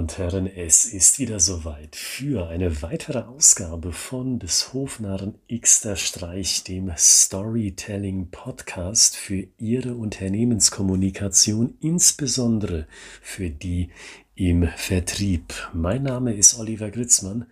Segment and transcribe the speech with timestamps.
[0.00, 6.64] und Herren, es ist wieder soweit für eine weitere Ausgabe von des Hofnarren Xter Streich,
[6.64, 12.86] dem Storytelling Podcast für Ihre Unternehmenskommunikation, insbesondere
[13.20, 13.90] für die
[14.36, 15.52] im Vertrieb.
[15.74, 17.44] Mein Name ist Oliver Gritzmann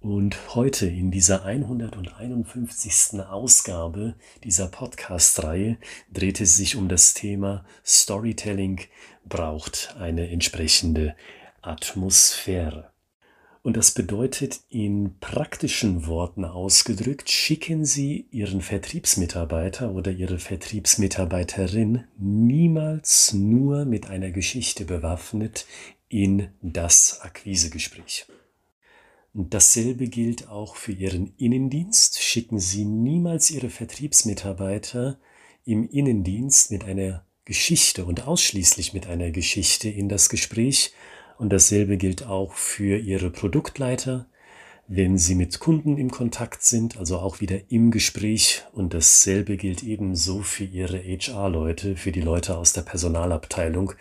[0.00, 3.18] und heute in dieser 151.
[3.22, 4.14] Ausgabe
[4.44, 5.78] dieser Podcast-Reihe
[6.12, 8.82] dreht es sich um das Thema Storytelling
[9.24, 11.14] braucht eine entsprechende
[11.62, 12.90] Atmosphäre.
[13.62, 23.32] Und das bedeutet in praktischen Worten ausgedrückt, schicken Sie Ihren Vertriebsmitarbeiter oder Ihre Vertriebsmitarbeiterin niemals
[23.34, 25.66] nur mit einer Geschichte bewaffnet
[26.08, 28.26] in das Akquisegespräch.
[29.34, 32.22] Und dasselbe gilt auch für Ihren Innendienst.
[32.22, 35.18] Schicken Sie niemals Ihre Vertriebsmitarbeiter
[35.64, 40.92] im Innendienst mit einer Geschichte und ausschließlich mit einer Geschichte in das Gespräch.
[41.38, 44.26] Und dasselbe gilt auch für Ihre Produktleiter,
[44.88, 48.64] wenn Sie mit Kunden im Kontakt sind, also auch wieder im Gespräch.
[48.72, 53.92] Und dasselbe gilt ebenso für Ihre HR-Leute, für die Leute aus der Personalabteilung,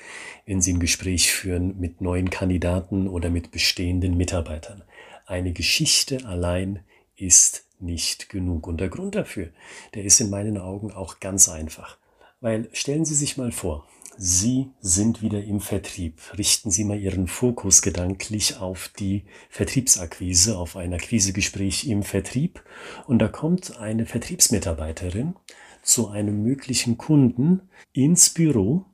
[0.45, 4.83] wenn Sie ein Gespräch führen mit neuen Kandidaten oder mit bestehenden Mitarbeitern.
[5.25, 6.79] Eine Geschichte allein
[7.16, 8.66] ist nicht genug.
[8.66, 9.49] Und der Grund dafür,
[9.94, 11.97] der ist in meinen Augen auch ganz einfach.
[12.39, 13.85] Weil stellen Sie sich mal vor,
[14.19, 16.19] Sie sind wieder im Vertrieb.
[16.39, 22.63] Richten Sie mal Ihren Fokus gedanklich auf die Vertriebsakquise, auf ein Akquisegespräch im Vertrieb.
[23.05, 25.35] Und da kommt eine Vertriebsmitarbeiterin
[25.83, 28.85] zu einem möglichen Kunden ins Büro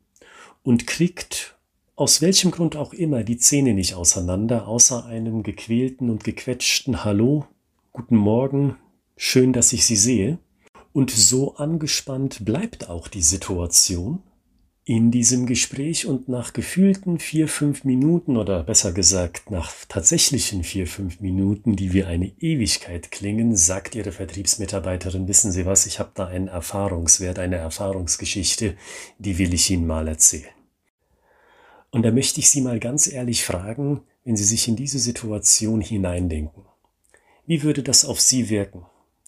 [0.61, 1.57] und kriegt
[1.95, 7.45] aus welchem Grund auch immer die Zähne nicht auseinander, außer einem gequälten und gequetschten Hallo,
[7.93, 8.75] guten Morgen,
[9.15, 10.39] schön, dass ich Sie sehe.
[10.91, 14.21] Und so angespannt bleibt auch die Situation
[14.85, 20.87] in diesem Gespräch und nach gefühlten vier, fünf Minuten oder besser gesagt nach tatsächlichen vier,
[20.87, 26.11] fünf Minuten, die wie eine Ewigkeit klingen, sagt Ihre Vertriebsmitarbeiterin, wissen Sie was, ich habe
[26.15, 28.75] da einen Erfahrungswert, eine Erfahrungsgeschichte,
[29.19, 30.51] die will ich Ihnen mal erzählen.
[31.89, 35.79] Und da möchte ich Sie mal ganz ehrlich fragen, wenn Sie sich in diese Situation
[35.79, 36.65] hineindenken.
[37.45, 38.85] Wie würde das auf Sie wirken,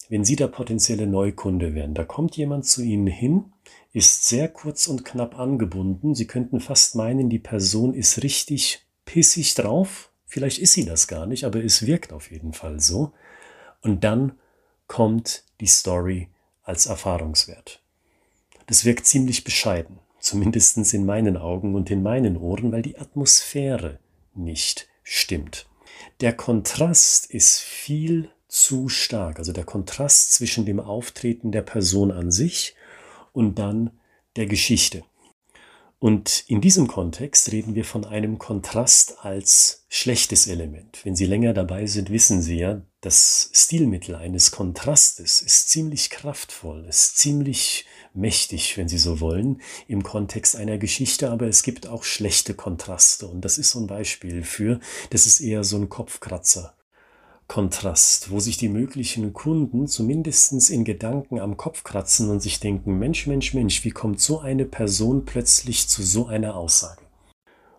[0.10, 1.94] wenn Sie der potenzielle Neukunde wären?
[1.94, 3.54] Da kommt jemand zu Ihnen hin,
[3.96, 6.16] ist sehr kurz und knapp angebunden.
[6.16, 10.12] Sie könnten fast meinen, die Person ist richtig pissig drauf.
[10.26, 13.14] Vielleicht ist sie das gar nicht, aber es wirkt auf jeden Fall so.
[13.82, 14.34] Und dann
[14.88, 16.30] kommt die Story
[16.64, 17.82] als Erfahrungswert.
[18.68, 24.00] Das wirkt ziemlich bescheiden zumindest in meinen Augen und in meinen Ohren, weil die Atmosphäre
[24.34, 25.68] nicht stimmt.
[26.20, 32.32] Der Kontrast ist viel zu stark, also der Kontrast zwischen dem Auftreten der Person an
[32.32, 32.76] sich
[33.36, 33.92] und dann
[34.36, 35.04] der Geschichte.
[36.00, 41.00] Und in diesem Kontext reden wir von einem Kontrast als schlechtes Element.
[41.04, 46.86] Wenn Sie länger dabei sind, wissen Sie ja, das Stilmittel eines Kontrastes ist ziemlich kraftvoll,
[46.88, 52.04] ist ziemlich mächtig, wenn Sie so wollen, im Kontext einer Geschichte, aber es gibt auch
[52.04, 53.28] schlechte Kontraste.
[53.28, 54.80] Und das ist so ein Beispiel für,
[55.12, 56.76] das ist eher so ein Kopfkratzer.
[57.48, 62.98] Kontrast, wo sich die möglichen Kunden zumindest in Gedanken am Kopf kratzen und sich denken,
[62.98, 67.02] Mensch, Mensch, Mensch, wie kommt so eine Person plötzlich zu so einer Aussage?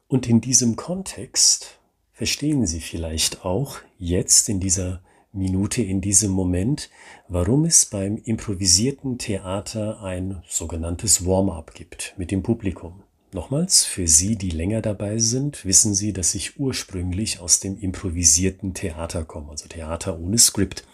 [0.08, 1.80] Und in diesem Kontext
[2.12, 6.88] verstehen Sie vielleicht auch jetzt in dieser Minute, in diesem Moment,
[7.28, 13.02] warum es beim improvisierten Theater ein sogenanntes Warm-up gibt mit dem Publikum.
[13.36, 18.72] Nochmals, für Sie, die länger dabei sind, wissen Sie, dass ich ursprünglich aus dem improvisierten
[18.72, 20.86] Theater komme, also Theater ohne Skript.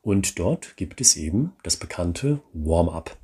[0.00, 3.14] Und dort gibt es eben das bekannte Warm-up.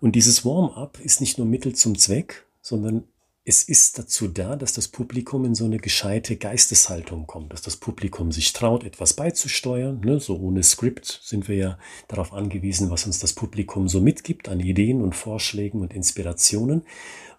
[0.00, 3.04] Und dieses Warm-up ist nicht nur Mittel zum Zweck, sondern
[3.44, 7.76] es ist dazu da, dass das Publikum in so eine gescheite Geisteshaltung kommt, dass das
[7.76, 10.00] Publikum sich traut, etwas beizusteuern.
[10.00, 10.18] Ne?
[10.18, 11.78] So ohne Skript sind wir ja
[12.08, 16.82] darauf angewiesen, was uns das Publikum so mitgibt an Ideen und Vorschlägen und Inspirationen.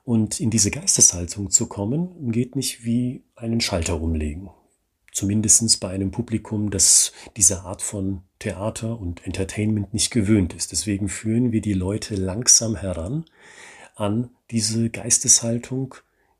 [0.09, 4.49] Und in diese Geisteshaltung zu kommen, geht nicht wie einen Schalter umlegen.
[5.11, 10.71] Zumindest bei einem Publikum, das diese Art von Theater und Entertainment nicht gewöhnt ist.
[10.71, 13.25] Deswegen führen wir die Leute langsam heran
[13.93, 15.93] an diese Geisteshaltung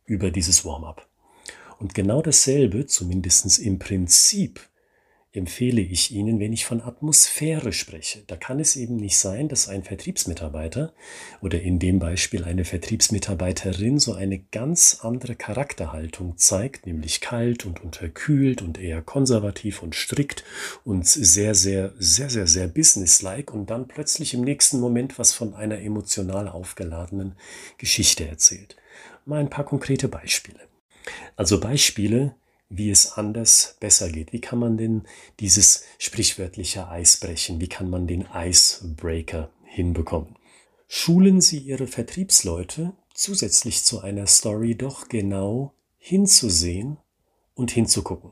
[0.08, 1.08] über dieses Warm-up.
[1.78, 4.68] Und genau dasselbe, zumindest im Prinzip,
[5.32, 8.24] empfehle ich Ihnen, wenn ich von Atmosphäre spreche.
[8.26, 10.92] Da kann es eben nicht sein, dass ein Vertriebsmitarbeiter
[11.42, 17.84] oder in dem Beispiel eine Vertriebsmitarbeiterin so eine ganz andere Charakterhaltung zeigt, nämlich kalt und
[17.84, 20.44] unterkühlt und eher konservativ und strikt
[20.84, 25.54] und sehr, sehr, sehr, sehr, sehr businesslike und dann plötzlich im nächsten Moment was von
[25.54, 27.36] einer emotional aufgeladenen
[27.78, 28.78] Geschichte erzählt.
[29.26, 30.60] Mal ein paar konkrete Beispiele.
[31.36, 32.36] Also Beispiele,
[32.70, 34.32] wie es anders besser geht.
[34.32, 35.04] Wie kann man denn
[35.40, 37.60] dieses sprichwörtliche Eis brechen?
[37.60, 40.36] Wie kann man den Icebreaker hinbekommen?
[40.88, 46.98] Schulen Sie Ihre Vertriebsleute zusätzlich zu einer Story doch genau hinzusehen
[47.56, 48.32] und hinzugucken.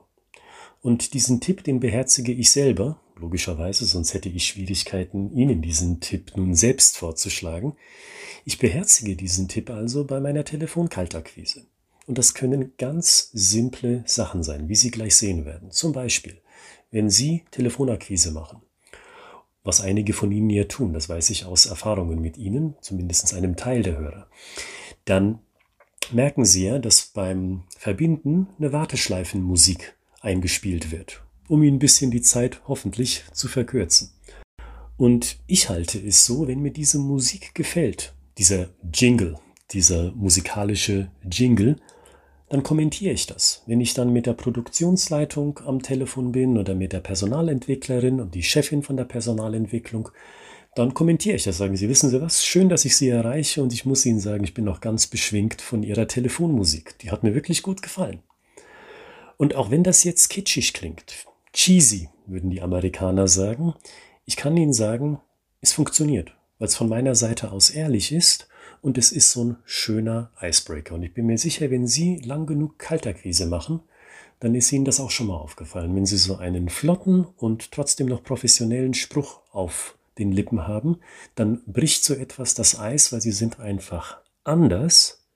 [0.81, 6.37] Und diesen Tipp, den beherzige ich selber, logischerweise, sonst hätte ich Schwierigkeiten, Ihnen diesen Tipp
[6.37, 7.75] nun selbst vorzuschlagen.
[8.45, 11.65] Ich beherzige diesen Tipp also bei meiner Telefonkaltakquise.
[12.07, 15.71] Und das können ganz simple Sachen sein, wie Sie gleich sehen werden.
[15.71, 16.41] Zum Beispiel,
[16.89, 18.61] wenn Sie Telefonakquise machen,
[19.63, 23.57] was einige von Ihnen ja tun, das weiß ich aus Erfahrungen mit Ihnen, zumindest einem
[23.57, 24.29] Teil der Hörer,
[25.03, 25.39] dann
[26.13, 32.21] merken Sie ja, dass beim Verbinden eine Warteschleifenmusik eingespielt wird, um Ihnen ein bisschen die
[32.21, 34.11] Zeit hoffentlich zu verkürzen.
[34.95, 39.37] Und ich halte es so, wenn mir diese Musik gefällt, dieser Jingle,
[39.71, 41.75] dieser musikalische Jingle,
[42.49, 43.63] dann kommentiere ich das.
[43.65, 48.43] Wenn ich dann mit der Produktionsleitung am Telefon bin oder mit der Personalentwicklerin und die
[48.43, 50.09] Chefin von der Personalentwicklung,
[50.75, 51.57] dann kommentiere ich das.
[51.57, 52.45] Sagen Sie, wissen Sie was?
[52.45, 55.61] Schön, dass ich Sie erreiche und ich muss Ihnen sagen, ich bin noch ganz beschwingt
[55.61, 56.97] von Ihrer Telefonmusik.
[56.99, 58.19] Die hat mir wirklich gut gefallen.
[59.37, 61.13] Und auch wenn das jetzt kitschig klingt,
[61.53, 63.73] cheesy, würden die Amerikaner sagen,
[64.25, 65.19] ich kann Ihnen sagen,
[65.61, 68.47] es funktioniert, weil es von meiner Seite aus ehrlich ist
[68.87, 70.95] und es ist so ein schöner Icebreaker.
[70.95, 73.81] Und ich bin mir sicher, wenn Sie lang genug Kaltakquise machen,
[74.39, 75.93] dann ist Ihnen das auch schon mal aufgefallen.
[75.93, 80.99] Wenn Sie so einen flotten und trotzdem noch professionellen Spruch auf den Lippen haben,
[81.35, 85.27] dann bricht so etwas das Eis, weil Sie sind einfach anders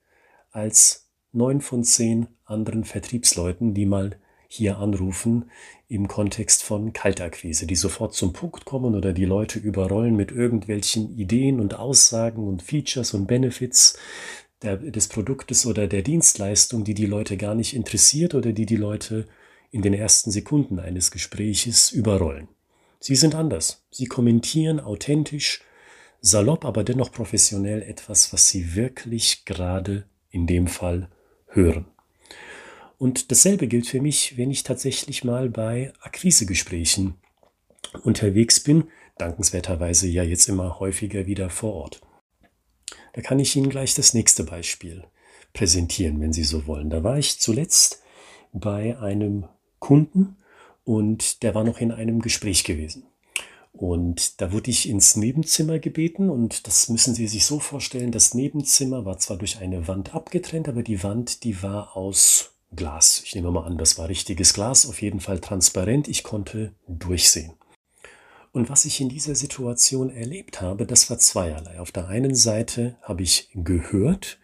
[0.52, 4.16] als neun von zehn anderen Vertriebsleuten, die mal
[4.54, 5.50] hier anrufen
[5.88, 11.18] im Kontext von Kaltakquise, die sofort zum Punkt kommen oder die Leute überrollen mit irgendwelchen
[11.18, 13.98] Ideen und Aussagen und Features und Benefits
[14.62, 18.76] der, des Produktes oder der Dienstleistung, die die Leute gar nicht interessiert oder die die
[18.76, 19.26] Leute
[19.72, 22.50] in den ersten Sekunden eines Gespräches überrollen.
[23.00, 23.86] Sie sind anders.
[23.90, 25.64] Sie kommentieren authentisch,
[26.20, 31.10] salopp, aber dennoch professionell etwas, was sie wirklich gerade in dem Fall
[31.48, 31.86] hören.
[33.02, 37.16] Und dasselbe gilt für mich, wenn ich tatsächlich mal bei Akquisegesprächen
[38.04, 42.02] unterwegs bin, dankenswerterweise ja jetzt immer häufiger wieder vor Ort.
[43.14, 45.04] Da kann ich Ihnen gleich das nächste Beispiel
[45.52, 46.92] präsentieren, wenn Sie so wollen.
[46.92, 48.04] Da war ich zuletzt
[48.54, 49.46] bei einem
[49.80, 50.36] Kunden
[50.84, 53.08] und der war noch in einem Gespräch gewesen.
[53.74, 58.36] Und da wurde ich ins Nebenzimmer gebeten und das müssen Sie sich so vorstellen, das
[58.36, 63.22] Nebenzimmer war zwar durch eine Wand abgetrennt, aber die Wand, die war aus Glas.
[63.26, 66.08] Ich nehme mal an, das war richtiges Glas, auf jeden Fall transparent.
[66.08, 67.54] Ich konnte durchsehen.
[68.54, 71.80] Und was ich in dieser Situation erlebt habe, das war zweierlei.
[71.80, 74.40] Auf der einen Seite habe ich gehört,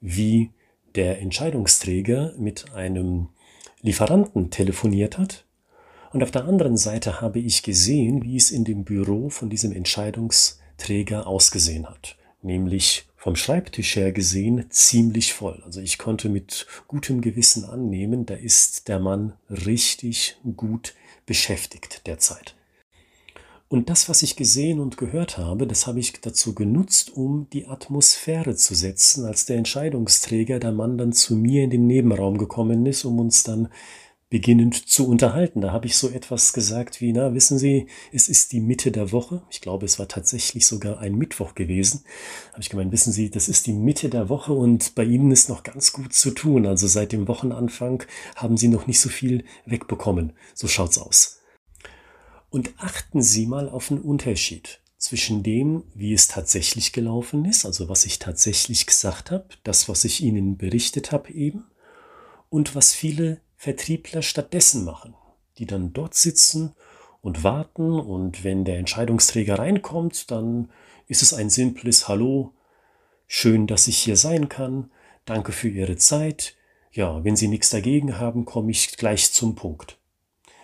[0.00, 0.50] wie
[0.94, 3.28] der Entscheidungsträger mit einem
[3.80, 5.44] Lieferanten telefoniert hat.
[6.12, 9.72] Und auf der anderen Seite habe ich gesehen, wie es in dem Büro von diesem
[9.72, 12.16] Entscheidungsträger ausgesehen hat.
[12.42, 15.62] Nämlich vom Schreibtisch her gesehen ziemlich voll.
[15.66, 20.94] Also ich konnte mit gutem Gewissen annehmen, da ist der Mann richtig gut
[21.26, 22.54] beschäftigt derzeit.
[23.68, 27.66] Und das, was ich gesehen und gehört habe, das habe ich dazu genutzt, um die
[27.66, 32.86] Atmosphäre zu setzen, als der Entscheidungsträger, der Mann dann zu mir in den Nebenraum gekommen
[32.86, 33.68] ist, um uns dann
[34.30, 35.62] beginnend zu unterhalten.
[35.62, 39.10] Da habe ich so etwas gesagt wie, na, wissen Sie, es ist die Mitte der
[39.10, 39.42] Woche.
[39.50, 42.04] Ich glaube, es war tatsächlich sogar ein Mittwoch gewesen.
[42.52, 45.48] Habe ich gemeint, wissen Sie, das ist die Mitte der Woche und bei Ihnen ist
[45.48, 46.66] noch ganz gut zu tun.
[46.66, 48.04] Also seit dem Wochenanfang
[48.36, 50.34] haben Sie noch nicht so viel wegbekommen.
[50.54, 51.40] So schaut's aus.
[52.50, 57.88] Und achten Sie mal auf den Unterschied zwischen dem, wie es tatsächlich gelaufen ist, also
[57.88, 61.64] was ich tatsächlich gesagt habe, das, was ich Ihnen berichtet habe eben,
[62.50, 65.14] und was viele Vertriebler stattdessen machen,
[65.58, 66.74] die dann dort sitzen
[67.20, 70.70] und warten und wenn der Entscheidungsträger reinkommt, dann
[71.08, 72.54] ist es ein simples Hallo,
[73.26, 74.92] schön, dass ich hier sein kann,
[75.24, 76.54] danke für Ihre Zeit,
[76.92, 79.98] ja, wenn Sie nichts dagegen haben, komme ich gleich zum Punkt.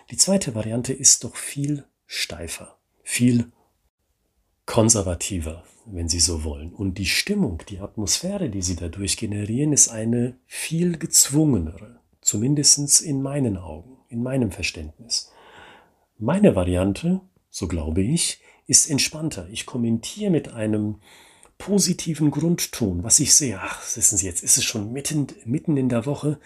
[0.09, 3.51] Die zweite Variante ist doch viel steifer, viel
[4.65, 6.73] konservativer, wenn Sie so wollen.
[6.73, 11.99] Und die Stimmung, die Atmosphäre, die Sie dadurch generieren, ist eine viel gezwungenere.
[12.25, 15.31] Zumindest in meinen Augen, in meinem Verständnis.
[16.17, 19.47] Meine Variante, so glaube ich, ist entspannter.
[19.51, 20.95] Ich kommentiere mit einem
[21.59, 23.59] positiven Grundton, was ich sehe.
[23.61, 26.39] Ach, wissen Sie, jetzt ist es schon mitten, mitten in der Woche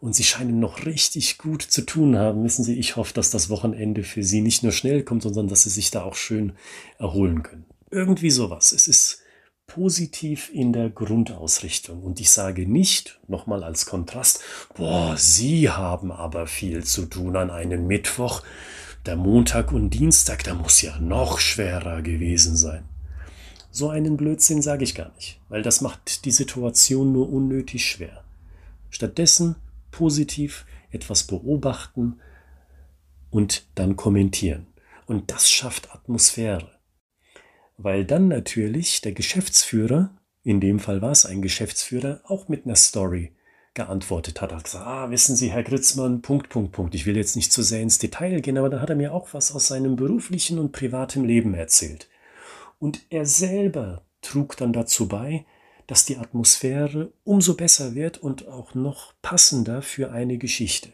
[0.00, 2.42] und Sie scheinen noch richtig gut zu tun haben.
[2.42, 5.64] Wissen Sie, ich hoffe, dass das Wochenende für Sie nicht nur schnell kommt, sondern dass
[5.64, 6.54] Sie sich da auch schön
[6.98, 7.66] erholen können.
[7.90, 8.72] Irgendwie sowas.
[8.72, 9.20] Es ist
[9.66, 12.02] positiv in der Grundausrichtung.
[12.02, 14.40] Und ich sage nicht, nochmal als Kontrast,
[14.74, 18.42] boah, Sie haben aber viel zu tun an einem Mittwoch.
[19.04, 22.84] Der Montag und Dienstag, da muss ja noch schwerer gewesen sein.
[23.70, 28.24] So einen Blödsinn sage ich gar nicht, weil das macht die Situation nur unnötig schwer.
[28.90, 29.56] Stattdessen
[29.90, 32.20] positiv etwas beobachten
[33.30, 34.66] und dann kommentieren.
[35.06, 36.75] Und das schafft Atmosphäre
[37.76, 40.10] weil dann natürlich der Geschäftsführer,
[40.42, 43.32] in dem Fall war es ein Geschäftsführer, auch mit einer Story
[43.74, 44.50] geantwortet hat.
[44.50, 46.94] Er hat gesagt, ah, wissen Sie, Herr Gritzmann, Punkt, Punkt, Punkt.
[46.94, 49.34] Ich will jetzt nicht zu sehr ins Detail gehen, aber da hat er mir auch
[49.34, 52.08] was aus seinem beruflichen und privaten Leben erzählt.
[52.78, 55.44] Und er selber trug dann dazu bei,
[55.86, 60.92] dass die Atmosphäre umso besser wird und auch noch passender für eine Geschichte.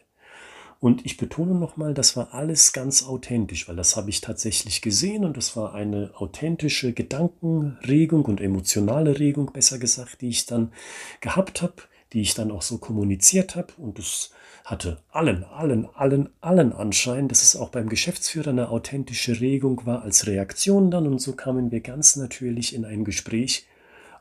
[0.83, 5.23] Und ich betone nochmal, das war alles ganz authentisch, weil das habe ich tatsächlich gesehen
[5.23, 10.73] und das war eine authentische Gedankenregung und emotionale Regung, besser gesagt, die ich dann
[11.21, 11.75] gehabt habe,
[12.11, 13.71] die ich dann auch so kommuniziert habe.
[13.77, 14.31] Und es
[14.65, 20.01] hatte allen, allen, allen, allen Anschein, dass es auch beim Geschäftsführer eine authentische Regung war
[20.01, 21.07] als Reaktion dann.
[21.07, 23.65] Und so kamen wir ganz natürlich in ein Gespräch.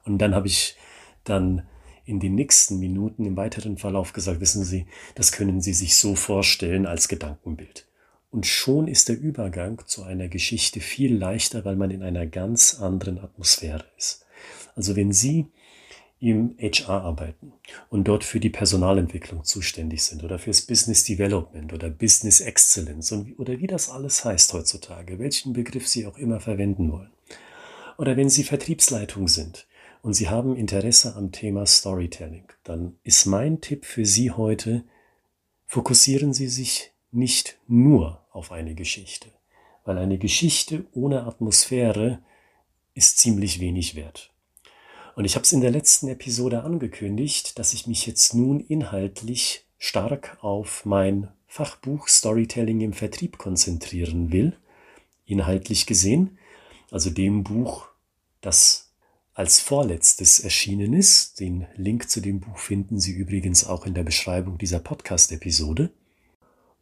[0.04, 0.76] Und dann habe ich
[1.24, 1.62] dann
[2.04, 6.14] in den nächsten Minuten im weiteren Verlauf gesagt, wissen Sie, das können Sie sich so
[6.14, 7.86] vorstellen als Gedankenbild.
[8.30, 12.80] Und schon ist der Übergang zu einer Geschichte viel leichter, weil man in einer ganz
[12.80, 14.24] anderen Atmosphäre ist.
[14.74, 15.46] Also wenn Sie
[16.18, 17.52] im HR arbeiten
[17.90, 23.38] und dort für die Personalentwicklung zuständig sind oder fürs Business Development oder Business Excellence und,
[23.40, 27.10] oder wie das alles heißt heutzutage, welchen Begriff Sie auch immer verwenden wollen.
[27.98, 29.66] Oder wenn Sie Vertriebsleitung sind
[30.02, 34.84] und Sie haben Interesse am Thema Storytelling, dann ist mein Tipp für Sie heute,
[35.66, 39.28] fokussieren Sie sich nicht nur auf eine Geschichte,
[39.84, 42.20] weil eine Geschichte ohne Atmosphäre
[42.94, 44.32] ist ziemlich wenig wert.
[45.14, 49.66] Und ich habe es in der letzten Episode angekündigt, dass ich mich jetzt nun inhaltlich
[49.78, 54.56] stark auf mein Fachbuch Storytelling im Vertrieb konzentrieren will,
[55.26, 56.38] inhaltlich gesehen,
[56.90, 57.86] also dem Buch,
[58.40, 58.91] das
[59.34, 61.40] als vorletztes erschienen ist.
[61.40, 65.90] Den Link zu dem Buch finden Sie übrigens auch in der Beschreibung dieser Podcast-Episode.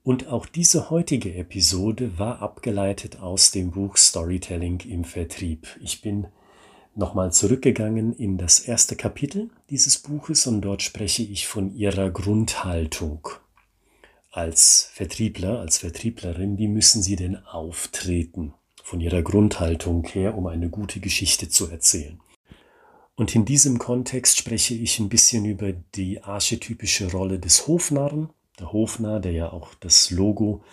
[0.02, 5.68] Und auch diese heutige Episode war abgeleitet aus dem Buch Storytelling im Vertrieb.
[5.80, 6.26] Ich bin
[6.94, 13.28] nochmal zurückgegangen in das erste Kapitel dieses Buches und dort spreche ich von ihrer Grundhaltung
[14.32, 16.58] als Vertriebler, als Vertrieblerin.
[16.58, 22.20] Wie müssen Sie denn auftreten von Ihrer Grundhaltung her, um eine gute Geschichte zu erzählen?
[23.20, 28.30] Und in diesem Kontext spreche ich ein bisschen über die archetypische Rolle des Hofnarren.
[28.58, 30.64] Der Hofnarr, der ja auch das Logo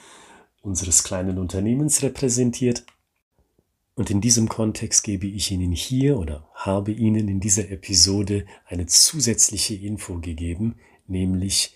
[0.61, 2.85] unseres kleinen Unternehmens repräsentiert.
[3.95, 8.85] Und in diesem Kontext gebe ich Ihnen hier oder habe Ihnen in dieser Episode eine
[8.85, 10.75] zusätzliche Info gegeben,
[11.05, 11.75] nämlich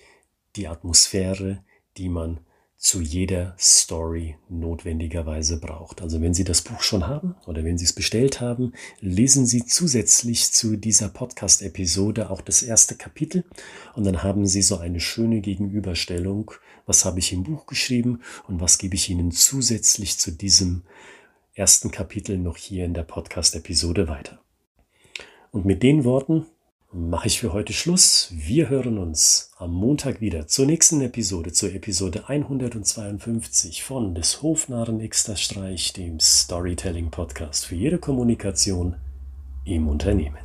[0.56, 1.66] die Atmosphäre,
[1.98, 2.40] die man
[2.81, 6.01] zu jeder Story notwendigerweise braucht.
[6.01, 9.63] Also wenn Sie das Buch schon haben oder wenn Sie es bestellt haben, lesen Sie
[9.63, 13.43] zusätzlich zu dieser Podcast-Episode auch das erste Kapitel
[13.93, 16.51] und dann haben Sie so eine schöne Gegenüberstellung,
[16.88, 20.81] was habe ich im Buch geschrieben und was gebe ich Ihnen zusätzlich zu diesem
[21.53, 24.41] ersten Kapitel noch hier in der Podcast-Episode weiter.
[25.51, 26.47] Und mit den Worten
[26.93, 28.33] mache ich für heute Schluss.
[28.36, 35.00] Wir hören uns am Montag wieder zur nächsten Episode, zur Episode 152 von des Hofnarren
[35.00, 38.95] Exterstreich, dem Storytelling Podcast für jede Kommunikation
[39.63, 40.38] im Unternehmen.